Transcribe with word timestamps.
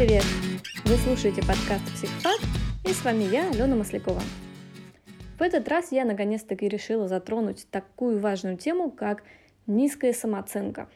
Привет! 0.00 0.24
Вы 0.86 0.94
слушаете 0.94 1.42
подкаст 1.42 1.84
«Психфак» 1.92 2.40
и 2.86 2.88
с 2.90 3.04
вами 3.04 3.24
я, 3.24 3.50
Алена 3.50 3.76
Маслякова. 3.76 4.22
В 5.38 5.42
этот 5.42 5.68
раз 5.68 5.92
я 5.92 6.06
наконец-таки 6.06 6.66
решила 6.66 7.06
затронуть 7.06 7.66
такую 7.70 8.18
важную 8.18 8.56
тему, 8.56 8.90
как 8.90 9.22
низкая 9.66 10.14
самооценка. 10.14 10.88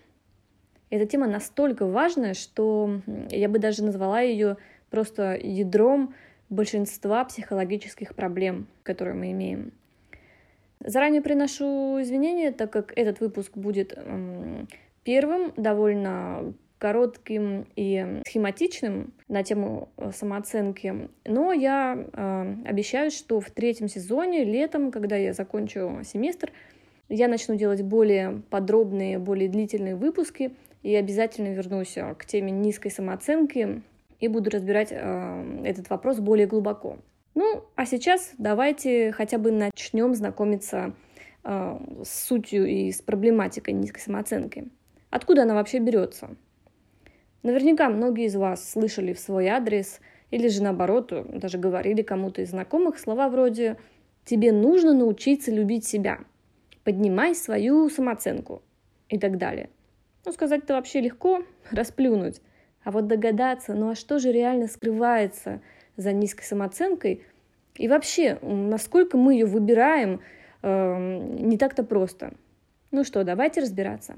Эта 0.89 1.05
тема 1.05 1.27
настолько 1.27 1.85
важная, 1.85 2.33
что 2.33 3.03
я 3.29 3.51
бы 3.51 3.59
даже 3.59 3.85
назвала 3.85 4.23
ее 4.23 4.57
просто 4.89 5.37
ядром 5.37 6.15
большинства 6.49 7.27
психологических 7.27 8.15
проблем, 8.15 8.69
которые 8.85 9.17
мы 9.17 9.33
имеем. 9.33 9.75
Заранее 10.81 11.21
приношу 11.21 12.01
извинения, 12.01 12.53
так 12.53 12.73
как 12.73 12.97
этот 12.97 13.21
выпуск 13.21 13.53
будет 13.55 13.99
первым, 15.03 15.53
довольно 15.59 16.55
коротким 16.79 17.67
и 17.77 18.21
схематичным 18.27 19.15
на 19.29 19.43
тему 19.43 19.89
э, 19.97 20.11
самооценки. 20.15 21.09
Но 21.25 21.53
я 21.53 21.97
э, 21.97 22.55
обещаю, 22.67 23.11
что 23.11 23.41
в 23.41 23.51
третьем 23.51 23.89
сезоне, 23.89 24.45
летом, 24.45 24.91
когда 24.91 25.17
я 25.17 25.33
закончу 25.33 26.01
семестр, 26.05 26.53
я 27.09 27.29
начну 27.29 27.55
делать 27.55 27.83
более 27.83 28.43
подробные, 28.51 29.19
более 29.19 29.49
длительные 29.49 29.95
выпуски 29.95 30.55
и 30.83 30.95
обязательно 30.95 31.49
вернусь 31.49 31.97
э, 31.97 32.15
к 32.15 32.27
теме 32.27 32.51
низкой 32.51 32.91
самооценки 32.91 33.83
и 34.21 34.29
буду 34.29 34.51
разбирать 34.51 34.89
э, 34.91 35.63
этот 35.65 35.91
вопрос 35.91 36.19
более 36.19 36.47
глубоко. 36.47 36.99
Ну, 37.35 37.65
а 37.75 37.85
сейчас 37.85 38.33
давайте 38.39 39.11
хотя 39.13 39.39
бы 39.39 39.51
начнем 39.51 40.15
знакомиться 40.15 40.95
э, 41.43 41.79
с 42.05 42.27
сутью 42.27 42.67
и 42.67 42.93
с 42.93 43.03
проблематикой 43.03 43.75
низкой 43.75 44.01
самооценки. 44.01 44.69
Откуда 45.11 45.43
она 45.43 45.55
вообще 45.55 45.79
берется? 45.79 46.37
Наверняка 47.45 47.91
многие 47.91 48.25
из 48.25 48.37
вас 48.37 48.71
слышали 48.71 49.13
в 49.13 49.21
свой 49.21 49.49
адрес 49.49 50.01
или 50.31 50.49
же 50.49 50.63
наоборот, 50.63 51.13
даже 51.29 51.59
говорили 51.59 52.01
кому-то 52.01 52.41
из 52.41 52.51
знакомых 52.51 52.99
слова 52.99 53.29
вроде 53.29 53.77
«тебе 54.25 54.51
нужно 54.51 54.95
научиться 54.95 55.51
любить 55.51 55.87
себя», 55.87 56.21
«поднимай 56.85 57.35
свою 57.35 57.91
самооценку» 57.91 58.63
и 59.11 59.19
так 59.19 59.37
далее. 59.37 59.69
Ну, 60.25 60.33
сказать-то 60.33 60.73
вообще 60.73 61.03
легко, 61.03 61.45
расплюнуть. 61.71 62.41
А 62.83 62.91
вот 62.91 63.09
догадаться, 63.09 63.75
ну 63.75 63.91
а 63.91 63.95
что 63.95 64.19
же 64.19 64.33
реально 64.33 64.67
скрывается 64.67 65.61
за 65.99 66.15
низкой 66.15 66.45
самооценкой, 66.45 67.25
и 67.77 67.89
вообще, 67.89 68.39
насколько 68.41 69.19
мы 69.19 69.35
ее 69.35 69.45
выбираем, 69.45 70.23
э, 70.63 71.19
не 71.41 71.59
так-то 71.59 71.85
просто. 71.85 72.33
Ну 72.91 73.05
что, 73.05 73.23
давайте 73.23 73.61
разбираться. 73.61 74.15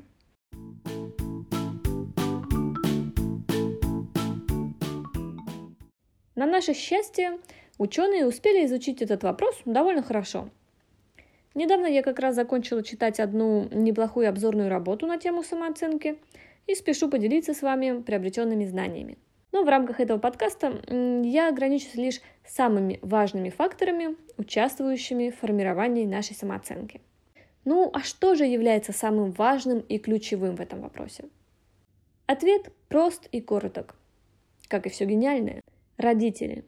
На 6.36 6.44
наше 6.44 6.74
счастье, 6.74 7.38
ученые 7.78 8.26
успели 8.26 8.66
изучить 8.66 9.00
этот 9.00 9.22
вопрос 9.22 9.58
довольно 9.64 10.02
хорошо. 10.02 10.50
Недавно 11.54 11.86
я 11.86 12.02
как 12.02 12.18
раз 12.18 12.34
закончила 12.34 12.82
читать 12.82 13.20
одну 13.20 13.66
неплохую 13.70 14.28
обзорную 14.28 14.68
работу 14.68 15.06
на 15.06 15.16
тему 15.16 15.42
самооценки 15.42 16.18
и 16.66 16.74
спешу 16.74 17.08
поделиться 17.08 17.54
с 17.54 17.62
вами 17.62 18.02
приобретенными 18.02 18.66
знаниями. 18.66 19.16
Но 19.50 19.64
в 19.64 19.68
рамках 19.68 19.98
этого 19.98 20.18
подкаста 20.18 20.82
я 21.24 21.48
ограничусь 21.48 21.94
лишь 21.94 22.20
самыми 22.46 22.98
важными 23.00 23.48
факторами, 23.48 24.14
участвующими 24.36 25.30
в 25.30 25.38
формировании 25.38 26.04
нашей 26.04 26.36
самооценки. 26.36 27.00
Ну 27.64 27.90
а 27.94 28.00
что 28.00 28.34
же 28.34 28.44
является 28.44 28.92
самым 28.92 29.32
важным 29.32 29.78
и 29.78 29.96
ключевым 29.96 30.56
в 30.56 30.60
этом 30.60 30.82
вопросе? 30.82 31.24
Ответ 32.26 32.70
прост 32.88 33.26
и 33.32 33.40
короток. 33.40 33.94
Как 34.68 34.84
и 34.84 34.90
все 34.90 35.06
гениальное– 35.06 35.62
Родители. 35.96 36.64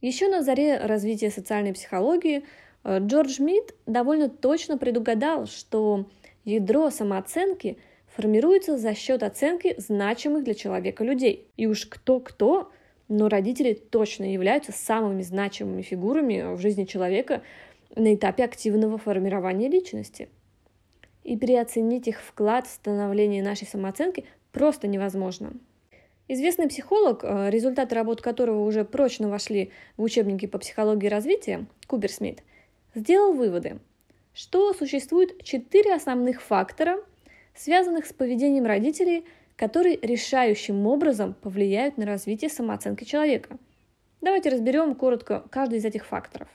Еще 0.00 0.28
на 0.28 0.42
заре 0.42 0.78
развития 0.78 1.30
социальной 1.30 1.72
психологии 1.72 2.44
э, 2.84 2.98
Джордж 3.00 3.42
Мид 3.42 3.74
довольно 3.86 4.28
точно 4.28 4.78
предугадал, 4.78 5.46
что 5.46 6.08
ядро 6.44 6.90
самооценки 6.90 7.76
формируется 8.06 8.78
за 8.78 8.94
счет 8.94 9.22
оценки 9.22 9.74
значимых 9.78 10.44
для 10.44 10.54
человека 10.54 11.04
людей. 11.04 11.48
И 11.56 11.66
уж 11.66 11.86
кто-кто, 11.86 12.70
но 13.08 13.28
родители 13.28 13.74
точно 13.74 14.32
являются 14.32 14.72
самыми 14.72 15.22
значимыми 15.22 15.82
фигурами 15.82 16.54
в 16.54 16.60
жизни 16.60 16.84
человека 16.84 17.42
на 17.96 18.14
этапе 18.14 18.44
активного 18.44 18.96
формирования 18.96 19.68
личности. 19.68 20.28
И 21.24 21.36
переоценить 21.36 22.08
их 22.08 22.20
вклад 22.20 22.66
в 22.66 22.70
становление 22.70 23.42
нашей 23.42 23.66
самооценки 23.66 24.24
просто 24.52 24.86
невозможно. 24.86 25.52
Известный 26.32 26.68
психолог, 26.68 27.24
э, 27.24 27.50
результаты 27.50 27.96
работ 27.96 28.22
которого 28.22 28.64
уже 28.64 28.84
прочно 28.84 29.28
вошли 29.28 29.72
в 29.96 30.04
учебники 30.04 30.46
по 30.46 30.58
психологии 30.58 31.08
развития, 31.08 31.66
Кубер 31.88 32.08
Смит, 32.08 32.44
сделал 32.94 33.32
выводы, 33.32 33.80
что 34.32 34.72
существует 34.72 35.42
четыре 35.42 35.92
основных 35.92 36.40
фактора, 36.40 36.98
связанных 37.56 38.06
с 38.06 38.12
поведением 38.12 38.64
родителей, 38.64 39.24
которые 39.56 39.98
решающим 40.00 40.86
образом 40.86 41.34
повлияют 41.34 41.96
на 41.96 42.06
развитие 42.06 42.48
самооценки 42.48 43.02
человека. 43.02 43.58
Давайте 44.20 44.50
разберем 44.50 44.94
коротко 44.94 45.42
каждый 45.50 45.80
из 45.80 45.84
этих 45.84 46.06
факторов. 46.06 46.46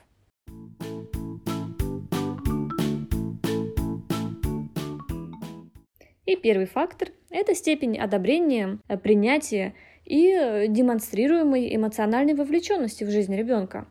И 6.24 6.34
первый 6.34 6.64
фактор– 6.64 7.10
это 7.30 7.54
степень 7.54 7.98
одобрения, 7.98 8.78
э, 8.88 8.96
принятия 8.96 9.74
и 10.04 10.30
э, 10.30 10.66
демонстрируемой 10.68 11.74
эмоциональной 11.74 12.34
вовлеченности 12.34 13.04
в 13.04 13.10
жизнь 13.10 13.34
ребенка. 13.34 13.86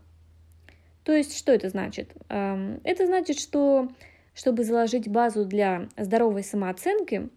То 1.03 1.13
есть, 1.13 1.38
что 1.38 1.51
это 1.51 1.69
значит? 1.69 2.12
Эм, 2.29 2.79
это 2.84 3.06
значит, 3.06 3.40
что 3.40 3.90
чтобы 4.34 4.63
заложить 4.63 5.07
базу 5.07 5.46
для 5.46 5.88
здоровой 5.97 6.44
самооценки, 6.44 7.29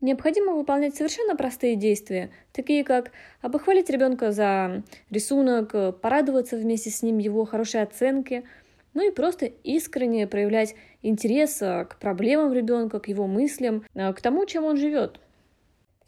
необходимо 0.00 0.54
выполнять 0.54 0.96
совершенно 0.96 1.36
простые 1.36 1.76
действия, 1.76 2.30
такие 2.52 2.82
как 2.82 3.12
похвалить 3.40 3.90
ребенка 3.90 4.32
за 4.32 4.82
рисунок, 5.10 6.00
порадоваться 6.00 6.56
вместе 6.56 6.90
с 6.90 7.02
ним 7.02 7.18
его 7.18 7.44
хорошей 7.44 7.82
оценке– 7.82 8.44
ну 8.94 9.08
и 9.08 9.10
просто 9.10 9.46
искренне 9.46 10.26
проявлять 10.26 10.74
интерес 11.02 11.62
э, 11.62 11.86
к 11.86 11.96
проблемам 11.96 12.52
ребенка, 12.52 13.00
к 13.00 13.08
его 13.08 13.26
мыслям, 13.26 13.84
к 13.94 14.20
тому, 14.20 14.46
чем 14.46 14.64
он 14.64 14.76
живет. 14.76 15.20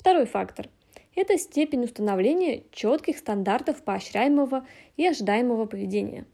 Второй 0.05 0.27
фактор– 0.27 0.69
это 1.17 1.39
степень 1.39 1.85
установления 1.85 2.65
четких 2.73 3.17
стандартов 3.17 3.83
поощряемого 3.83 4.67
и 4.99 5.07
ожидаемого 5.07 5.65
поведения. 5.65 6.27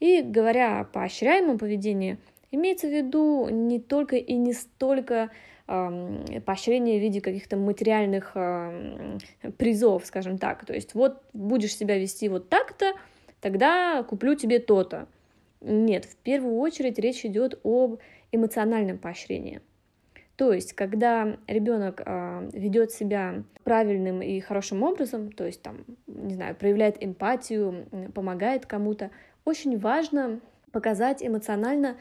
И 0.00 0.22
говоря 0.22 0.80
о 0.80 0.84
поощряемом 0.84 1.56
поведении, 1.56 2.18
имеется 2.50 2.88
в 2.88 2.90
виду 2.90 3.48
не 3.48 3.78
только 3.78 4.16
и 4.16 4.34
не 4.34 4.52
столько 4.52 5.30
поощрение 5.66 6.98
в 6.98 7.00
виде 7.00 7.20
каких-то 7.20 7.56
материальных 7.56 8.32
призов, 9.56 10.04
скажем 10.04 10.36
так. 10.36 10.66
То 10.66 10.74
есть 10.74 10.94
вот 10.94 11.22
будешь 11.32 11.76
себя 11.76 11.96
вести 12.00 12.28
вот 12.28 12.48
так-то, 12.48 12.92
тогда 13.40 14.02
куплю 14.02 14.34
тебе 14.34 14.58
то-то. 14.58 15.06
Нет, 15.60 16.06
в 16.06 16.16
первую 16.16 16.56
очередь 16.56 16.98
речь 16.98 17.24
идет 17.24 17.60
об 17.62 18.00
эмоциональном 18.32 18.98
поощрении. 18.98 19.60
То 20.36 20.52
есть, 20.52 20.74
когда 20.74 21.36
ребенок 21.46 22.02
э, 22.04 22.50
ведет 22.52 22.92
себя 22.92 23.42
правильным 23.64 24.22
и 24.22 24.38
хорошим 24.40 24.82
образом, 24.82 25.32
то 25.32 25.44
есть 25.44 25.62
там, 25.62 25.78
не 26.06 26.34
знаю, 26.34 26.54
проявляет 26.54 27.02
эмпатию, 27.02 27.86
помогает 28.14 28.66
кому-то, 28.66 29.10
очень 29.44 29.78
важно 29.78 30.40
показать 30.72 31.24
эмоционально 31.24 31.96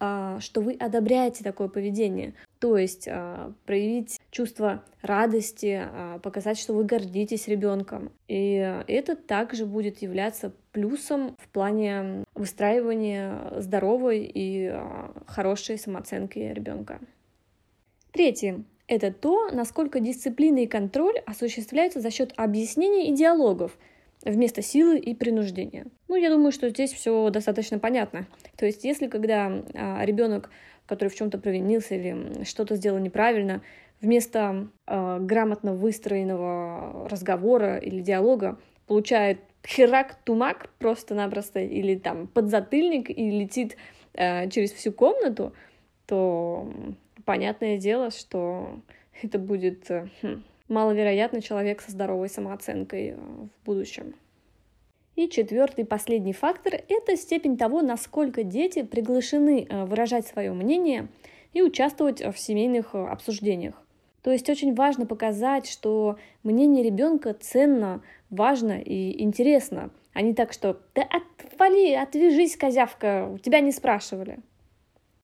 а, 0.00 0.38
что 0.40 0.60
вы 0.60 0.74
одобряете 0.74 1.42
такое 1.42 1.68
поведение. 1.68 2.34
То 2.60 2.76
есть 2.78 3.08
а, 3.10 3.52
проявить 3.66 4.20
чувство 4.30 4.84
радости, 5.02 5.80
а, 5.82 6.18
показать, 6.20 6.58
что 6.58 6.72
вы 6.72 6.84
гордитесь 6.84 7.48
ребенком. 7.48 8.12
И 8.28 8.54
это 8.86 9.16
также 9.16 9.66
будет 9.66 10.00
являться 10.00 10.52
плюсом 10.70 11.36
в 11.38 11.48
плане 11.48 12.24
выстраивания 12.34 13.60
здоровой 13.60 14.30
и 14.32 14.72
хорошей 15.26 15.78
самооценки 15.78 16.38
ребенка. 16.38 17.00
Третье 18.12 18.64
это 18.88 19.12
то, 19.12 19.50
насколько 19.50 20.00
дисциплина 20.00 20.58
и 20.58 20.66
контроль 20.66 21.18
осуществляются 21.26 22.00
за 22.00 22.10
счет 22.10 22.32
объяснений 22.36 23.08
и 23.08 23.14
диалогов, 23.14 23.78
вместо 24.24 24.62
силы 24.62 24.98
и 24.98 25.14
принуждения. 25.14 25.86
Ну, 26.08 26.16
я 26.16 26.30
думаю, 26.30 26.50
что 26.50 26.70
здесь 26.70 26.92
все 26.92 27.28
достаточно 27.30 27.78
понятно. 27.78 28.26
То 28.56 28.66
есть, 28.66 28.82
если 28.84 29.06
когда 29.06 29.62
а, 29.74 30.04
ребенок, 30.04 30.50
который 30.86 31.10
в 31.10 31.14
чем-то 31.14 31.38
провинился 31.38 31.94
или 31.94 32.44
что-то 32.44 32.76
сделал 32.76 32.98
неправильно, 32.98 33.62
вместо 34.00 34.68
а, 34.86 35.18
грамотно 35.20 35.74
выстроенного 35.74 37.08
разговора 37.08 37.76
или 37.76 38.00
диалога 38.00 38.58
получает 38.86 39.38
херак-тумак 39.66 40.70
просто-напросто, 40.78 41.60
или 41.60 41.94
там 41.94 42.26
подзатыльник 42.26 43.10
и 43.10 43.30
летит 43.30 43.76
а, 44.14 44.48
через 44.48 44.72
всю 44.72 44.92
комнату, 44.92 45.52
то 46.06 46.72
понятное 47.28 47.76
дело, 47.76 48.10
что 48.10 48.80
это 49.22 49.38
будет 49.38 49.90
э, 49.90 50.08
хм, 50.22 50.42
маловероятно 50.68 51.42
человек 51.42 51.82
со 51.82 51.90
здоровой 51.90 52.30
самооценкой 52.30 53.08
э, 53.08 53.16
в 53.16 53.66
будущем. 53.66 54.14
И 55.14 55.28
четвертый, 55.28 55.84
последний 55.84 56.32
фактор– 56.32 56.80
это 56.88 57.16
степень 57.18 57.58
того, 57.58 57.82
насколько 57.82 58.44
дети 58.44 58.82
приглашены 58.82 59.66
э, 59.68 59.84
выражать 59.84 60.26
свое 60.26 60.54
мнение 60.54 61.08
и 61.52 61.60
участвовать 61.60 62.22
в 62.22 62.38
семейных 62.38 62.94
обсуждениях. 62.94 63.74
То 64.22 64.32
есть 64.32 64.48
очень 64.48 64.74
важно 64.74 65.04
показать, 65.04 65.68
что 65.68 66.16
мнение 66.44 66.82
ребенка 66.82 67.34
ценно, 67.34 68.00
важно 68.30 68.80
и 68.80 69.22
интересно, 69.22 69.90
а 70.14 70.22
не 70.22 70.32
так, 70.32 70.54
что 70.54 70.80
«да 70.94 71.02
отвали, 71.02 71.92
отвяжись, 71.92 72.56
козявка, 72.56 73.38
тебя 73.42 73.60
не 73.60 73.72
спрашивали». 73.72 74.38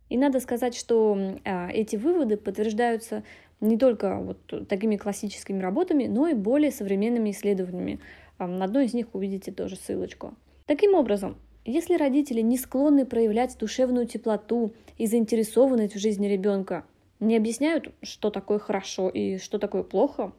И 0.09 0.17
надо 0.19 0.41
сказать, 0.41 0.77
что 0.77 1.17
э, 1.45 1.71
эти 1.71 1.97
выводы 1.97 2.37
подтверждаются 2.37 3.23
не 3.61 3.79
только 3.79 4.19
вот 4.19 4.69
такими 4.69 4.97
классическими 4.97 5.61
работами, 5.61 6.07
но 6.07 6.29
и 6.29 6.35
более 6.35 6.71
современными 6.71 7.31
исследованиями. 7.31 8.01
На 8.39 8.65
одной 8.65 8.87
из 8.87 8.95
них 8.95 9.15
увидите 9.15 9.53
тоже 9.53 9.77
ссылочку. 9.77 10.35
Таким 10.67 10.95
образом, 10.95 11.37
если 11.65 11.95
родители 11.97 12.41
не 12.41 12.59
склонны 12.59 13.07
проявлять 13.07 13.57
душевную 13.59 14.07
теплоту 14.07 14.75
и 14.99 15.07
заинтересованность 15.07 15.95
в 15.95 15.99
жизни 15.99 16.27
ребенка, 16.27 16.85
не 17.21 17.37
объясняют, 17.37 17.95
что 18.03 18.31
такое 18.31 18.59
хорошо 18.59 19.09
и 19.09 19.39
что 19.39 19.59
такое 19.59 19.83
плохо, 19.83 20.33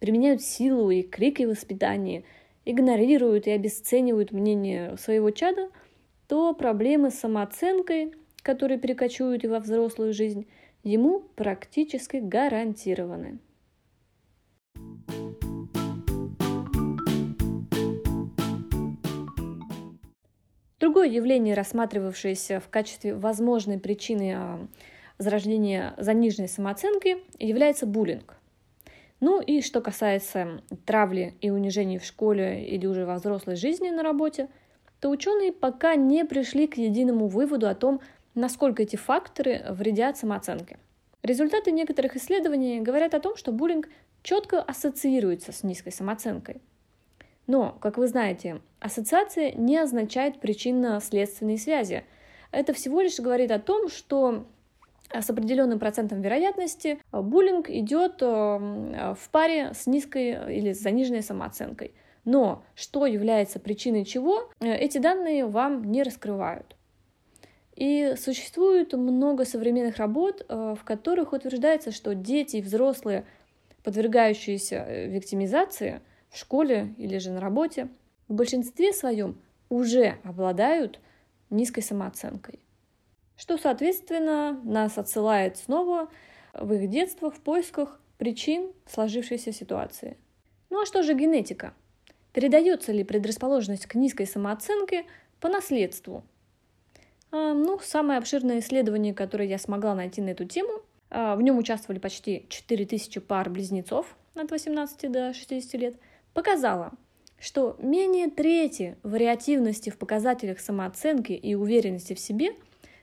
применяют 0.00 0.42
силу 0.42 0.90
и 0.90 1.02
крики 1.02 1.44
в 1.44 1.50
воспитании, 1.50 2.24
игнорируют 2.64 3.46
и 3.46 3.52
обесценивают 3.52 4.32
мнение 4.32 4.96
своего 4.98 5.30
чада, 5.30 5.70
то 6.28 6.52
проблемы 6.52 7.10
с 7.10 7.14
самооценкой, 7.14 8.12
которые 8.46 8.78
перекочуют 8.78 9.42
и 9.42 9.48
во 9.48 9.58
взрослую 9.58 10.12
жизнь, 10.12 10.46
ему 10.84 11.18
практически 11.34 12.18
гарантированы. 12.18 13.40
Другое 20.78 21.08
явление, 21.08 21.56
рассматривавшееся 21.56 22.60
в 22.60 22.68
качестве 22.68 23.16
возможной 23.16 23.80
причины 23.80 24.34
а, 24.36 24.68
зарождения 25.18 25.94
заниженной 25.98 26.48
самооценки, 26.48 27.16
является 27.40 27.84
буллинг. 27.84 28.36
Ну 29.18 29.40
и 29.40 29.60
что 29.60 29.80
касается 29.80 30.62
травли 30.84 31.34
и 31.40 31.50
унижений 31.50 31.98
в 31.98 32.04
школе 32.04 32.64
или 32.64 32.86
уже 32.86 33.06
во 33.06 33.16
взрослой 33.16 33.56
жизни 33.56 33.90
на 33.90 34.04
работе, 34.04 34.48
то 35.00 35.10
ученые 35.10 35.52
пока 35.52 35.94
не 35.94 36.24
пришли 36.24 36.66
к 36.66 36.76
единому 36.76 37.26
выводу 37.26 37.68
о 37.68 37.74
том, 37.74 38.00
насколько 38.36 38.84
эти 38.84 38.94
факторы 38.94 39.64
вредят 39.70 40.16
самооценке. 40.16 40.78
Результаты 41.22 41.72
некоторых 41.72 42.14
исследований 42.14 42.80
говорят 42.80 43.14
о 43.14 43.20
том, 43.20 43.36
что 43.36 43.50
буллинг 43.50 43.88
четко 44.22 44.62
ассоциируется 44.62 45.50
с 45.50 45.64
низкой 45.64 45.90
самооценкой. 45.90 46.60
Но, 47.48 47.76
как 47.80 47.96
вы 47.96 48.06
знаете, 48.06 48.60
ассоциация 48.78 49.52
не 49.52 49.78
означает 49.78 50.40
причинно-следственные 50.40 51.58
связи. 51.58 52.04
Это 52.52 52.72
всего 52.72 53.00
лишь 53.00 53.18
говорит 53.18 53.50
о 53.50 53.58
том, 53.58 53.88
что 53.88 54.46
с 55.12 55.30
определенным 55.30 55.78
процентом 55.78 56.20
вероятности 56.20 56.98
буллинг 57.12 57.70
идет 57.70 58.20
э, 58.20 59.14
в 59.14 59.30
паре 59.30 59.72
с 59.74 59.86
низкой 59.86 60.56
или 60.56 60.72
с 60.72 60.80
заниженной 60.80 61.22
самооценкой. 61.22 61.92
Но 62.24 62.64
что 62.74 63.06
является 63.06 63.60
причиной 63.60 64.04
чего, 64.04 64.50
э, 64.60 64.74
эти 64.74 64.98
данные 64.98 65.46
вам 65.46 65.84
не 65.84 66.02
раскрывают. 66.02 66.75
И 67.76 68.14
существует 68.16 68.94
много 68.94 69.44
современных 69.44 69.98
работ, 69.98 70.44
э, 70.48 70.74
в 70.80 70.82
которых 70.82 71.34
утверждается, 71.34 71.92
что 71.92 72.14
дети 72.14 72.56
и 72.56 72.62
взрослые, 72.62 73.26
подвергающиеся 73.82 74.76
э, 74.76 75.08
виктимизации 75.08 76.00
в 76.30 76.38
школе 76.38 76.94
или 76.96 77.18
же 77.18 77.30
на 77.30 77.40
работе, 77.40 77.88
в 78.28 78.34
большинстве 78.34 78.94
своем 78.94 79.38
уже 79.68 80.16
обладают 80.24 81.00
низкой 81.50 81.82
самооценкой. 81.82 82.60
Что, 83.36 83.58
соответственно, 83.58 84.58
нас 84.64 84.96
отсылает 84.96 85.58
снова 85.58 86.08
в 86.54 86.72
их 86.72 86.88
детство 86.88 87.30
в 87.30 87.40
поисках 87.40 88.00
причин 88.16 88.72
сложившейся 88.90 89.52
ситуации. 89.52 90.16
Ну 90.70 90.80
а 90.80 90.86
что 90.86 91.02
же 91.02 91.12
генетика? 91.12 91.74
Передается 92.32 92.90
ли 92.92 93.04
предрасположенность 93.04 93.84
к 93.84 93.94
низкой 93.96 94.26
самооценке 94.26 95.04
по 95.40 95.50
наследству– 95.50 96.24
ну, 97.54 97.78
самое 97.82 98.18
обширное 98.18 98.60
исследование, 98.60 99.14
которое 99.14 99.48
я 99.48 99.58
смогла 99.58 99.94
найти 99.94 100.20
на 100.20 100.30
эту 100.30 100.44
тему, 100.44 100.82
а, 101.10 101.36
в 101.36 101.42
нем 101.42 101.58
участвовали 101.58 101.98
почти 101.98 102.46
4000 102.48 103.20
пар 103.20 103.50
близнецов 103.50 104.16
от 104.34 104.50
18 104.50 105.10
до 105.10 105.32
60 105.32 105.74
лет, 105.74 105.96
показало, 106.34 106.92
что 107.38 107.76
менее 107.80 108.28
трети 108.28 108.96
вариативности 109.02 109.90
в 109.90 109.98
показателях 109.98 110.60
самооценки 110.60 111.32
и 111.32 111.54
уверенности 111.54 112.14
в 112.14 112.20
себе 112.20 112.50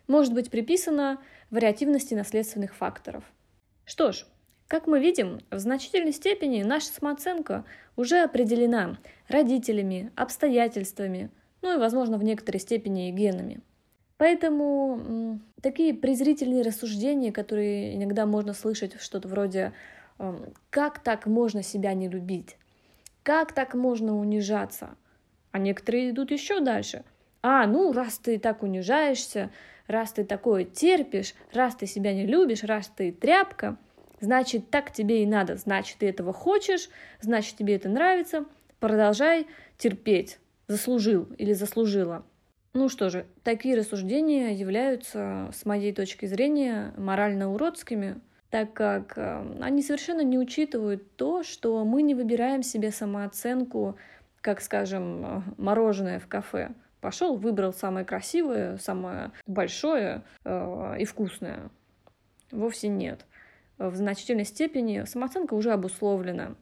может 0.07 0.33
быть 0.33 0.51
приписано 0.51 1.21
вариативности 1.49 2.13
наследственных 2.13 2.75
факторов. 2.75 3.23
Что 3.85 4.11
ж, 4.11 4.25
как 4.67 4.87
мы 4.87 4.99
видим, 4.99 5.39
в 5.49 5.59
значительной 5.59 6.13
степени 6.13 6.63
наша 6.63 6.87
самооценка 6.87 7.65
уже 7.95 8.21
определена 8.21 8.97
родителями, 9.27 10.11
обстоятельствами, 10.15 11.29
ну 11.61 11.75
и, 11.75 11.79
возможно, 11.79 12.17
в 12.17 12.23
некоторой 12.23 12.59
степени 12.59 13.09
и 13.09 13.11
генами– 13.11 13.61
Поэтому 14.17 15.39
такие 15.61 15.93
презрительные 15.93 16.61
рассуждения, 16.61 17.31
которые 17.31 17.95
иногда 17.95 18.25
можно 18.25 18.53
слышать, 18.53 19.01
что-то 19.01 19.27
вроде 19.27 19.73
«как 20.69 20.99
так 20.99 21.25
можно 21.25 21.63
себя 21.63 21.93
не 21.93 22.07
любить?», 22.07 22.57
«как 23.23 23.53
так 23.53 23.73
можно 23.73 24.17
унижаться?», 24.17 24.95
а 25.51 25.59
некоторые 25.59 26.11
идут 26.11 26.31
еще 26.31 26.59
дальше. 26.59 27.03
«А, 27.41 27.65
ну, 27.67 27.91
раз 27.91 28.19
ты 28.19 28.39
так 28.39 28.63
унижаешься, 28.63 29.51
раз 29.87 30.13
ты 30.13 30.23
такое 30.23 30.63
терпишь, 30.63 31.33
раз 31.51 31.75
ты 31.75 31.87
себя 31.87 32.13
не 32.13 32.25
любишь, 32.25 32.63
раз 32.63 32.87
ты 32.87 33.11
тряпка, 33.11 33.77
значит, 34.21 34.69
так 34.69 34.93
тебе 34.93 35.23
и 35.23 35.25
надо, 35.25 35.57
значит, 35.57 35.97
ты 35.97 36.07
этого 36.07 36.31
хочешь, 36.31 36.89
значит, 37.19 37.57
тебе 37.57 37.75
это 37.75 37.89
нравится, 37.89 38.45
продолжай 38.79 39.47
терпеть, 39.77 40.39
заслужил 40.67 41.27
или 41.37 41.53
заслужила». 41.53 42.23
Ну 42.75 42.89
что 42.89 43.11
же, 43.11 43.27
такие 43.43 43.77
рассуждения 43.77 44.51
являются, 44.55 45.51
с 45.53 45.63
моей 45.63 45.93
точки 45.93 46.25
зрения, 46.25 46.91
морально-уродскими, 46.97 48.19
так 48.49 48.73
как 48.73 49.15
э, 49.15 49.57
они 49.61 49.83
совершенно 49.83 50.21
не 50.21 50.39
учитывают 50.39 51.15
то, 51.15 51.43
что 51.43 51.85
мы 51.85 52.01
не 52.01 52.15
выбираем 52.15 52.63
себе 52.63 52.91
самооценку, 52.91 53.97
как, 54.41 54.59
скажем, 54.59 55.25
э, 55.25 55.41
мороженое 55.57 56.19
в 56.19 56.27
кафе. 56.27 56.71
Пошел, 56.99 57.37
выбрал 57.37 57.73
самое 57.73 58.07
красивое, 58.07 58.77
самое 58.77 59.31
большое 59.45 60.23
э, 60.43 60.95
и 60.99 61.05
вкусное. 61.05 61.69
Вовсе 62.49 62.87
нет. 62.87 63.27
В 63.77 63.95
значительной 63.95 64.45
степени 64.45 65.03
самооценка 65.05 65.53
уже 65.53 65.71
обусловлена 65.71 66.55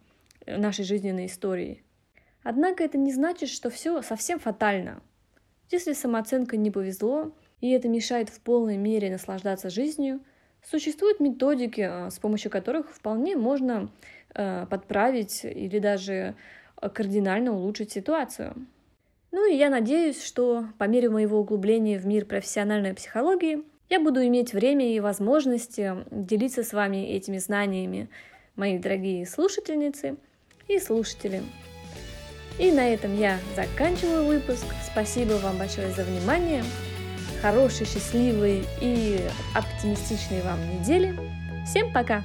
нашей 0.46 0.84
жизненной 0.84 1.28
историей. 1.28 1.84
Однако 2.44 2.84
это 2.84 2.98
не 2.98 3.14
значит, 3.14 3.48
что 3.50 3.70
все 3.70 4.02
совсем 4.02 4.40
фатально. 4.40 5.02
Если 5.72 5.94
самооценка 5.94 6.58
не 6.58 6.70
повезло, 6.70 7.32
и 7.62 7.72
это 7.72 7.88
мешает 7.88 8.30
в 8.30 8.42
полной 8.42 8.76
мере 8.76 9.10
наслаждаться 9.10 9.70
жизнью, 9.70 10.20
существуют 10.70 11.22
методики, 11.22 11.82
а, 11.82 12.10
с 12.10 12.20
помощью 12.20 12.52
которых 12.52 12.92
вполне 12.92 13.36
можно 13.38 13.90
э, 14.36 14.66
подправить 14.70 15.46
или 15.46 15.80
даже 15.80 16.36
э, 16.82 16.90
кардинально 16.90 17.56
улучшить 17.56 17.92
ситуацию. 17.92 18.68
Ну 19.32 19.50
и 19.50 19.56
я 19.56 19.70
надеюсь, 19.70 20.22
что 20.22 20.66
по 20.78 20.84
мере 20.86 21.10
моего 21.10 21.40
углубления 21.40 21.98
в 21.98 22.06
мир 22.06 22.26
профессиональной 22.26 22.94
психологии 22.94 23.64
я 23.90 24.00
буду 24.02 24.26
иметь 24.28 24.54
время 24.54 24.94
и 24.94 25.00
возможности 25.00 26.06
делиться 26.12 26.64
с 26.64 26.74
вами 26.74 27.12
этими 27.12 27.38
знаниями, 27.38 28.10
мои 28.56 28.78
дорогие 28.78 29.26
слушательницы 29.26 30.18
и 30.68 30.80
слушатели. 30.80 31.42
И 32.58 32.72
на 32.72 32.90
этом 32.90 33.18
я 33.18 33.40
заканчиваю 33.56 34.26
выпуск. 34.26 34.66
Спасибо 34.86 35.34
вам 35.34 35.58
большое 35.58 35.92
за 35.92 36.04
внимание. 36.04 36.64
Хорошей, 37.42 37.88
счастливой 37.88 38.66
и 38.80 39.20
оптимистичной 39.56 40.42
вам 40.42 40.60
недели. 40.70 41.18
Всем 41.66 41.92
пока! 41.92 42.24